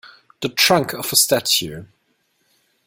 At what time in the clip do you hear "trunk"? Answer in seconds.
0.49-0.93